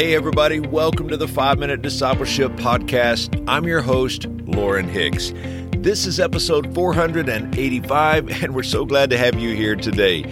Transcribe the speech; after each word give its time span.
Hey, 0.00 0.14
everybody, 0.14 0.60
welcome 0.60 1.08
to 1.08 1.18
the 1.18 1.28
5 1.28 1.58
Minute 1.58 1.82
Discipleship 1.82 2.52
Podcast. 2.52 3.44
I'm 3.46 3.66
your 3.66 3.82
host, 3.82 4.24
Lauren 4.46 4.88
Hicks. 4.88 5.34
This 5.76 6.06
is 6.06 6.18
episode 6.18 6.74
485, 6.74 8.42
and 8.42 8.54
we're 8.54 8.62
so 8.62 8.86
glad 8.86 9.10
to 9.10 9.18
have 9.18 9.38
you 9.38 9.54
here 9.54 9.76
today. 9.76 10.24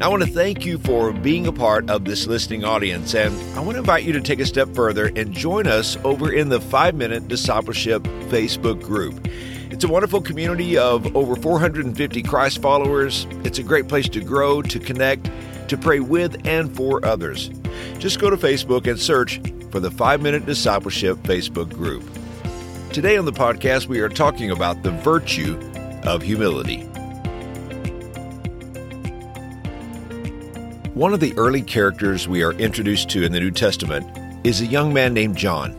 I 0.00 0.08
want 0.08 0.22
to 0.22 0.30
thank 0.30 0.64
you 0.64 0.78
for 0.78 1.12
being 1.12 1.46
a 1.46 1.52
part 1.52 1.90
of 1.90 2.06
this 2.06 2.26
listening 2.26 2.64
audience, 2.64 3.14
and 3.14 3.38
I 3.54 3.60
want 3.60 3.72
to 3.72 3.80
invite 3.80 4.04
you 4.04 4.14
to 4.14 4.20
take 4.22 4.40
a 4.40 4.46
step 4.46 4.74
further 4.74 5.12
and 5.14 5.30
join 5.30 5.66
us 5.66 5.98
over 6.04 6.32
in 6.32 6.48
the 6.48 6.62
5 6.62 6.94
Minute 6.94 7.28
Discipleship 7.28 8.04
Facebook 8.30 8.80
group. 8.80 9.28
It's 9.70 9.84
a 9.84 9.88
wonderful 9.88 10.22
community 10.22 10.78
of 10.78 11.14
over 11.14 11.36
450 11.36 12.22
Christ 12.22 12.62
followers. 12.62 13.26
It's 13.44 13.58
a 13.58 13.62
great 13.62 13.88
place 13.88 14.08
to 14.08 14.22
grow, 14.22 14.62
to 14.62 14.78
connect, 14.78 15.30
to 15.68 15.76
pray 15.76 16.00
with 16.00 16.46
and 16.46 16.74
for 16.74 17.04
others. 17.04 17.50
Just 17.98 18.20
go 18.20 18.30
to 18.30 18.36
Facebook 18.36 18.86
and 18.86 18.98
search 18.98 19.40
for 19.70 19.80
the 19.80 19.90
5 19.90 20.22
Minute 20.22 20.46
Discipleship 20.46 21.16
Facebook 21.18 21.72
group. 21.72 22.02
Today 22.92 23.16
on 23.16 23.24
the 23.24 23.32
podcast, 23.32 23.86
we 23.86 24.00
are 24.00 24.08
talking 24.08 24.50
about 24.50 24.82
the 24.82 24.90
virtue 24.90 25.58
of 26.04 26.22
humility. 26.22 26.82
One 30.94 31.14
of 31.14 31.20
the 31.20 31.32
early 31.38 31.62
characters 31.62 32.28
we 32.28 32.42
are 32.42 32.52
introduced 32.52 33.08
to 33.10 33.22
in 33.22 33.32
the 33.32 33.40
New 33.40 33.50
Testament 33.50 34.06
is 34.44 34.60
a 34.60 34.66
young 34.66 34.92
man 34.92 35.14
named 35.14 35.38
John. 35.38 35.74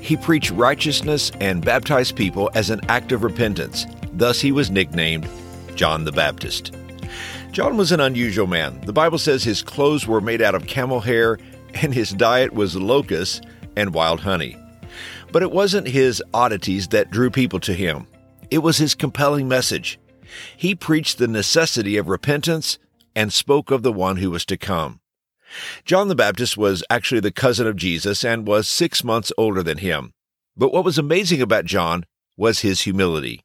He 0.00 0.16
preached 0.16 0.50
righteousness 0.50 1.30
and 1.40 1.64
baptized 1.64 2.16
people 2.16 2.50
as 2.54 2.68
an 2.70 2.80
act 2.88 3.12
of 3.12 3.22
repentance. 3.22 3.86
Thus, 4.12 4.40
he 4.40 4.50
was 4.50 4.70
nicknamed 4.70 5.28
John 5.76 6.02
the 6.04 6.10
Baptist. 6.10 6.74
John 7.52 7.76
was 7.76 7.90
an 7.90 7.98
unusual 7.98 8.46
man. 8.46 8.80
The 8.82 8.92
Bible 8.92 9.18
says 9.18 9.42
his 9.42 9.60
clothes 9.60 10.06
were 10.06 10.20
made 10.20 10.40
out 10.40 10.54
of 10.54 10.68
camel 10.68 11.00
hair 11.00 11.36
and 11.74 11.92
his 11.92 12.10
diet 12.10 12.52
was 12.52 12.76
locusts 12.76 13.40
and 13.76 13.92
wild 13.92 14.20
honey. 14.20 14.56
But 15.32 15.42
it 15.42 15.50
wasn't 15.50 15.88
his 15.88 16.22
oddities 16.32 16.88
that 16.88 17.10
drew 17.10 17.28
people 17.28 17.58
to 17.60 17.74
him, 17.74 18.06
it 18.50 18.58
was 18.58 18.78
his 18.78 18.94
compelling 18.94 19.48
message. 19.48 19.98
He 20.56 20.76
preached 20.76 21.18
the 21.18 21.26
necessity 21.26 21.96
of 21.96 22.08
repentance 22.08 22.78
and 23.16 23.32
spoke 23.32 23.72
of 23.72 23.82
the 23.82 23.92
one 23.92 24.18
who 24.18 24.30
was 24.30 24.44
to 24.46 24.56
come. 24.56 25.00
John 25.84 26.06
the 26.06 26.14
Baptist 26.14 26.56
was 26.56 26.84
actually 26.88 27.20
the 27.20 27.32
cousin 27.32 27.66
of 27.66 27.74
Jesus 27.74 28.24
and 28.24 28.46
was 28.46 28.68
six 28.68 29.02
months 29.02 29.32
older 29.36 29.64
than 29.64 29.78
him. 29.78 30.12
But 30.56 30.72
what 30.72 30.84
was 30.84 30.98
amazing 30.98 31.42
about 31.42 31.64
John 31.64 32.04
was 32.36 32.60
his 32.60 32.82
humility. 32.82 33.40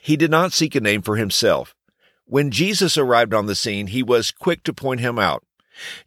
He 0.00 0.16
did 0.16 0.32
not 0.32 0.52
seek 0.52 0.74
a 0.74 0.80
name 0.80 1.02
for 1.02 1.14
himself. 1.14 1.76
When 2.28 2.50
Jesus 2.50 2.98
arrived 2.98 3.32
on 3.32 3.46
the 3.46 3.54
scene, 3.54 3.86
he 3.86 4.02
was 4.02 4.32
quick 4.32 4.64
to 4.64 4.74
point 4.74 4.98
him 4.98 5.16
out. 5.16 5.44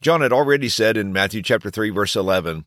John 0.01 0.19
had 0.19 0.33
already 0.33 0.67
said 0.67 0.97
in 0.97 1.13
Matthew 1.13 1.41
chapter 1.41 1.69
3 1.69 1.91
verse 1.91 2.13
11, 2.15 2.65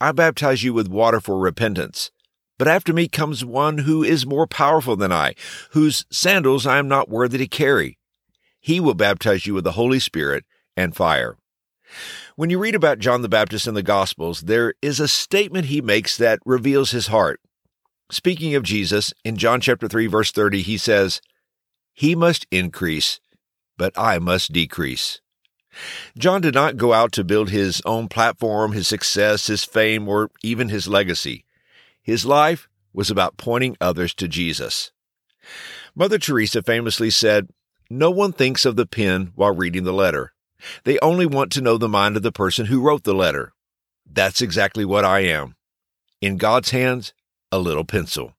I 0.00 0.12
baptize 0.12 0.62
you 0.62 0.72
with 0.72 0.86
water 0.86 1.20
for 1.20 1.40
repentance, 1.40 2.12
but 2.56 2.68
after 2.68 2.92
me 2.92 3.08
comes 3.08 3.44
one 3.44 3.78
who 3.78 4.04
is 4.04 4.26
more 4.26 4.46
powerful 4.46 4.94
than 4.94 5.10
I, 5.10 5.34
whose 5.72 6.06
sandals 6.10 6.66
I 6.66 6.78
am 6.78 6.86
not 6.86 7.08
worthy 7.08 7.38
to 7.38 7.48
carry. 7.48 7.98
He 8.60 8.78
will 8.78 8.94
baptize 8.94 9.44
you 9.44 9.54
with 9.54 9.64
the 9.64 9.72
Holy 9.72 9.98
Spirit 9.98 10.44
and 10.76 10.94
fire. 10.94 11.36
When 12.36 12.50
you 12.50 12.60
read 12.60 12.76
about 12.76 13.00
John 13.00 13.22
the 13.22 13.28
Baptist 13.28 13.66
in 13.66 13.74
the 13.74 13.82
Gospels, 13.82 14.42
there 14.42 14.74
is 14.80 15.00
a 15.00 15.08
statement 15.08 15.64
he 15.64 15.80
makes 15.80 16.16
that 16.16 16.38
reveals 16.44 16.92
his 16.92 17.08
heart. 17.08 17.40
Speaking 18.12 18.54
of 18.54 18.62
Jesus, 18.62 19.12
in 19.24 19.36
John 19.36 19.60
chapter 19.60 19.88
3 19.88 20.06
verse 20.06 20.30
30, 20.30 20.62
he 20.62 20.78
says, 20.78 21.20
he 21.98 22.14
must 22.14 22.46
increase, 22.52 23.18
but 23.76 23.92
I 23.98 24.20
must 24.20 24.52
decrease. 24.52 25.20
John 26.16 26.40
did 26.40 26.54
not 26.54 26.76
go 26.76 26.92
out 26.92 27.10
to 27.10 27.24
build 27.24 27.50
his 27.50 27.82
own 27.84 28.06
platform, 28.06 28.70
his 28.70 28.86
success, 28.86 29.48
his 29.48 29.64
fame, 29.64 30.06
or 30.06 30.30
even 30.40 30.68
his 30.68 30.86
legacy. 30.86 31.44
His 32.00 32.24
life 32.24 32.68
was 32.92 33.10
about 33.10 33.36
pointing 33.36 33.76
others 33.80 34.14
to 34.14 34.28
Jesus. 34.28 34.92
Mother 35.96 36.18
Teresa 36.18 36.62
famously 36.62 37.10
said, 37.10 37.48
No 37.90 38.12
one 38.12 38.32
thinks 38.32 38.64
of 38.64 38.76
the 38.76 38.86
pen 38.86 39.32
while 39.34 39.52
reading 39.52 39.82
the 39.82 39.92
letter. 39.92 40.32
They 40.84 41.00
only 41.00 41.26
want 41.26 41.50
to 41.52 41.60
know 41.60 41.78
the 41.78 41.88
mind 41.88 42.16
of 42.16 42.22
the 42.22 42.30
person 42.30 42.66
who 42.66 42.80
wrote 42.80 43.02
the 43.02 43.12
letter. 43.12 43.54
That's 44.08 44.40
exactly 44.40 44.84
what 44.84 45.04
I 45.04 45.24
am. 45.24 45.56
In 46.20 46.36
God's 46.36 46.70
hands, 46.70 47.12
a 47.50 47.58
little 47.58 47.84
pencil. 47.84 48.36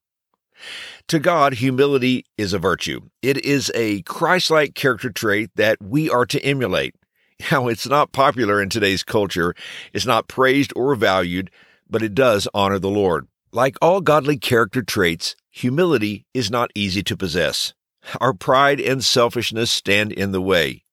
To 1.10 1.18
God, 1.18 1.54
humility 1.54 2.24
is 2.38 2.52
a 2.52 2.60
virtue. 2.60 3.00
It 3.20 3.44
is 3.44 3.72
a 3.74 4.02
Christ 4.02 4.48
like 4.48 4.76
character 4.76 5.10
trait 5.10 5.50
that 5.56 5.76
we 5.82 6.08
are 6.08 6.24
to 6.26 6.40
emulate. 6.44 6.94
Now, 7.50 7.66
it's 7.66 7.88
not 7.88 8.12
popular 8.12 8.62
in 8.62 8.68
today's 8.68 9.02
culture, 9.02 9.52
it's 9.92 10.06
not 10.06 10.28
praised 10.28 10.72
or 10.76 10.94
valued, 10.94 11.50
but 11.88 12.04
it 12.04 12.14
does 12.14 12.46
honor 12.54 12.78
the 12.78 12.88
Lord. 12.88 13.26
Like 13.50 13.76
all 13.82 14.00
godly 14.00 14.38
character 14.38 14.82
traits, 14.82 15.34
humility 15.50 16.26
is 16.32 16.48
not 16.48 16.70
easy 16.76 17.02
to 17.02 17.16
possess. 17.16 17.74
Our 18.20 18.32
pride 18.32 18.80
and 18.80 19.02
selfishness 19.02 19.72
stand 19.72 20.12
in 20.12 20.30
the 20.30 20.40
way. 20.40 20.84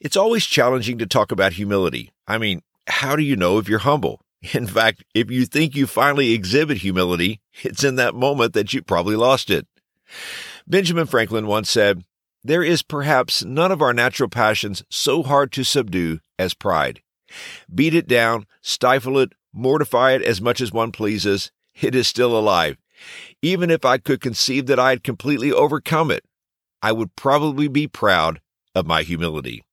It's 0.00 0.16
always 0.16 0.46
challenging 0.46 0.96
to 0.96 1.06
talk 1.06 1.30
about 1.30 1.52
humility. 1.52 2.10
I 2.26 2.38
mean, 2.38 2.62
how 2.86 3.16
do 3.16 3.22
you 3.22 3.36
know 3.36 3.58
if 3.58 3.68
you're 3.68 3.80
humble? 3.80 4.22
In 4.54 4.66
fact, 4.66 5.04
if 5.14 5.30
you 5.30 5.46
think 5.46 5.76
you 5.76 5.86
finally 5.86 6.32
exhibit 6.32 6.78
humility, 6.78 7.40
it's 7.62 7.84
in 7.84 7.96
that 7.96 8.14
moment 8.14 8.54
that 8.54 8.72
you 8.72 8.82
probably 8.82 9.16
lost 9.16 9.50
it. 9.50 9.66
Benjamin 10.66 11.06
Franklin 11.06 11.46
once 11.46 11.70
said, 11.70 12.04
There 12.42 12.62
is 12.62 12.82
perhaps 12.82 13.44
none 13.44 13.70
of 13.70 13.80
our 13.80 13.92
natural 13.92 14.28
passions 14.28 14.82
so 14.90 15.22
hard 15.22 15.52
to 15.52 15.64
subdue 15.64 16.20
as 16.38 16.54
pride. 16.54 17.02
Beat 17.72 17.94
it 17.94 18.08
down, 18.08 18.46
stifle 18.60 19.18
it, 19.18 19.32
mortify 19.52 20.12
it 20.12 20.22
as 20.22 20.40
much 20.40 20.60
as 20.60 20.72
one 20.72 20.92
pleases, 20.92 21.50
it 21.80 21.94
is 21.94 22.08
still 22.08 22.36
alive. 22.36 22.76
Even 23.40 23.70
if 23.70 23.84
I 23.84 23.98
could 23.98 24.20
conceive 24.20 24.66
that 24.66 24.78
I 24.78 24.90
had 24.90 25.04
completely 25.04 25.52
overcome 25.52 26.10
it, 26.10 26.24
I 26.82 26.92
would 26.92 27.16
probably 27.16 27.68
be 27.68 27.86
proud 27.86 28.40
of 28.74 28.86
my 28.86 29.02
humility. 29.02 29.64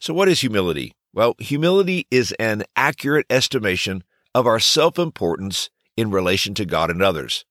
So, 0.00 0.14
what 0.14 0.28
is 0.28 0.40
humility? 0.40 0.94
Well, 1.14 1.34
humility 1.38 2.06
is 2.10 2.32
an 2.38 2.64
accurate 2.74 3.26
estimation 3.28 4.02
of 4.34 4.46
our 4.46 4.58
self 4.58 4.98
importance 4.98 5.68
in 5.96 6.10
relation 6.10 6.54
to 6.54 6.64
God 6.64 6.90
and 6.90 7.02
others. 7.02 7.44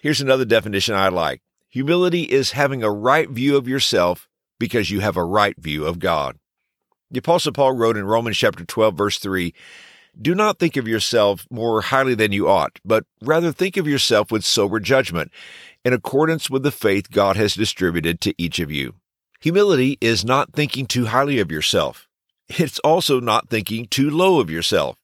Here's 0.00 0.20
another 0.20 0.44
definition 0.44 0.94
I 0.94 1.08
like 1.08 1.42
humility 1.68 2.22
is 2.22 2.52
having 2.52 2.82
a 2.82 2.90
right 2.90 3.28
view 3.28 3.56
of 3.56 3.66
yourself 3.66 4.28
because 4.60 4.90
you 4.90 5.00
have 5.00 5.16
a 5.16 5.24
right 5.24 5.56
view 5.58 5.84
of 5.84 5.98
God. 5.98 6.38
The 7.10 7.18
Apostle 7.18 7.52
Paul 7.52 7.72
wrote 7.72 7.96
in 7.96 8.04
Romans 8.04 8.36
chapter 8.38 8.64
12, 8.64 8.94
verse 8.96 9.18
3 9.18 9.52
Do 10.20 10.34
not 10.34 10.60
think 10.60 10.76
of 10.76 10.86
yourself 10.86 11.46
more 11.50 11.82
highly 11.82 12.14
than 12.14 12.30
you 12.30 12.48
ought, 12.48 12.78
but 12.84 13.04
rather 13.20 13.50
think 13.50 13.76
of 13.76 13.88
yourself 13.88 14.30
with 14.30 14.44
sober 14.44 14.78
judgment, 14.78 15.32
in 15.84 15.92
accordance 15.92 16.48
with 16.48 16.62
the 16.62 16.70
faith 16.70 17.10
God 17.10 17.36
has 17.36 17.54
distributed 17.54 18.20
to 18.20 18.34
each 18.38 18.60
of 18.60 18.70
you. 18.70 18.94
Humility 19.40 19.98
is 20.00 20.24
not 20.24 20.52
thinking 20.52 20.86
too 20.86 21.06
highly 21.06 21.40
of 21.40 21.50
yourself. 21.50 22.06
It's 22.48 22.78
also 22.80 23.20
not 23.20 23.48
thinking 23.48 23.86
too 23.86 24.10
low 24.10 24.40
of 24.40 24.50
yourself. 24.50 24.96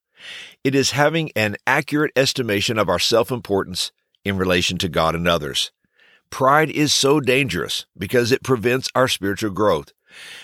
It 0.65 0.75
is 0.75 0.91
having 0.93 1.31
an 1.37 1.57
accurate 1.67 2.13
estimation 2.17 2.79
of 2.79 2.89
our 2.89 2.99
self 2.99 3.31
importance 3.31 3.93
in 4.25 4.37
relation 4.37 4.79
to 4.79 4.89
God 4.89 5.15
and 5.15 5.27
others. 5.27 5.71
Pride 6.31 6.71
is 6.71 6.93
so 6.93 7.21
dangerous 7.21 7.87
because 7.97 8.33
it 8.33 8.43
prevents 8.43 8.91
our 8.95 9.09
spiritual 9.09 9.51
growth. 9.51 9.93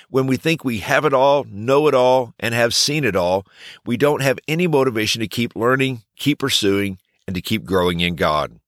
When 0.08 0.26
we 0.26 0.36
think 0.36 0.64
we 0.64 0.78
have 0.78 1.04
it 1.04 1.12
all, 1.12 1.44
know 1.44 1.88
it 1.88 1.94
all, 1.94 2.34
and 2.38 2.54
have 2.54 2.74
seen 2.74 3.04
it 3.04 3.16
all, 3.16 3.46
we 3.84 3.96
don't 3.96 4.22
have 4.22 4.38
any 4.46 4.66
motivation 4.66 5.20
to 5.20 5.28
keep 5.28 5.56
learning, 5.56 6.02
keep 6.16 6.38
pursuing, 6.38 6.98
and 7.26 7.34
to 7.34 7.42
keep 7.42 7.64
growing 7.64 8.00
in 8.00 8.14
God. 8.14 8.60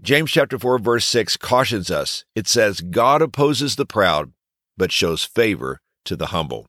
James 0.00 0.30
chapter 0.30 0.58
4 0.58 0.78
verse 0.78 1.04
6 1.04 1.36
cautions 1.36 1.90
us. 1.90 2.24
It 2.34 2.48
says, 2.48 2.80
God 2.80 3.22
opposes 3.22 3.76
the 3.76 3.86
proud, 3.86 4.32
but 4.76 4.90
shows 4.90 5.24
favor 5.24 5.80
to 6.04 6.16
the 6.16 6.26
humble. 6.26 6.66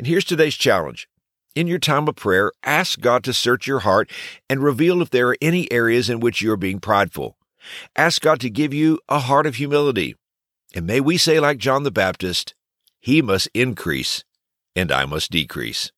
And 0.00 0.06
here's 0.06 0.24
today's 0.24 0.54
challenge. 0.54 1.10
In 1.54 1.66
your 1.66 1.78
time 1.78 2.08
of 2.08 2.16
prayer, 2.16 2.52
ask 2.64 3.00
God 3.00 3.22
to 3.24 3.34
search 3.34 3.66
your 3.66 3.80
heart 3.80 4.10
and 4.48 4.62
reveal 4.62 5.02
if 5.02 5.10
there 5.10 5.28
are 5.28 5.36
any 5.42 5.70
areas 5.70 6.08
in 6.08 6.20
which 6.20 6.40
you're 6.40 6.56
being 6.56 6.80
prideful. 6.80 7.36
Ask 7.94 8.22
God 8.22 8.40
to 8.40 8.48
give 8.48 8.72
you 8.72 8.98
a 9.10 9.18
heart 9.18 9.44
of 9.44 9.56
humility. 9.56 10.14
And 10.74 10.86
may 10.86 11.00
we 11.00 11.18
say, 11.18 11.38
like 11.38 11.58
John 11.58 11.82
the 11.82 11.90
Baptist, 11.90 12.54
He 12.98 13.20
must 13.20 13.50
increase 13.52 14.24
and 14.74 14.90
I 14.90 15.04
must 15.04 15.30
decrease. 15.30 15.92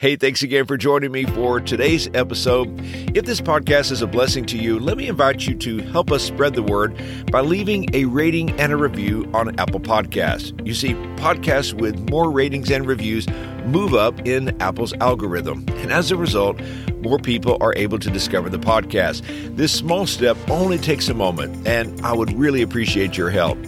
Hey, 0.00 0.16
thanks 0.16 0.42
again 0.42 0.64
for 0.64 0.78
joining 0.78 1.12
me 1.12 1.26
for 1.26 1.60
today's 1.60 2.08
episode. 2.14 2.74
If 3.14 3.26
this 3.26 3.38
podcast 3.38 3.92
is 3.92 4.00
a 4.00 4.06
blessing 4.06 4.46
to 4.46 4.56
you, 4.56 4.80
let 4.80 4.96
me 4.96 5.08
invite 5.08 5.46
you 5.46 5.54
to 5.56 5.80
help 5.80 6.10
us 6.10 6.22
spread 6.22 6.54
the 6.54 6.62
word 6.62 6.98
by 7.30 7.42
leaving 7.42 7.94
a 7.94 8.06
rating 8.06 8.58
and 8.58 8.72
a 8.72 8.78
review 8.78 9.30
on 9.34 9.60
Apple 9.60 9.78
Podcasts. 9.78 10.66
You 10.66 10.72
see, 10.72 10.94
podcasts 11.16 11.74
with 11.74 12.08
more 12.08 12.30
ratings 12.30 12.70
and 12.70 12.86
reviews 12.86 13.28
move 13.66 13.92
up 13.92 14.26
in 14.26 14.58
Apple's 14.62 14.94
algorithm, 15.02 15.66
and 15.68 15.92
as 15.92 16.10
a 16.10 16.16
result, 16.16 16.58
more 17.02 17.18
people 17.18 17.58
are 17.60 17.74
able 17.76 17.98
to 17.98 18.08
discover 18.08 18.48
the 18.48 18.58
podcast. 18.58 19.20
This 19.54 19.70
small 19.70 20.06
step 20.06 20.38
only 20.48 20.78
takes 20.78 21.10
a 21.10 21.14
moment, 21.14 21.68
and 21.68 22.00
I 22.00 22.14
would 22.14 22.32
really 22.32 22.62
appreciate 22.62 23.18
your 23.18 23.28
help. 23.28 23.58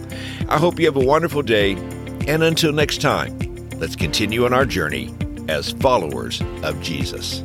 I 0.49 0.57
hope 0.57 0.79
you 0.79 0.87
have 0.87 0.95
a 0.95 1.05
wonderful 1.05 1.43
day, 1.43 1.73
and 2.27 2.41
until 2.41 2.73
next 2.73 3.01
time, 3.01 3.37
let's 3.77 3.95
continue 3.95 4.45
on 4.45 4.53
our 4.53 4.65
journey 4.65 5.13
as 5.49 5.71
followers 5.71 6.41
of 6.63 6.79
Jesus. 6.81 7.43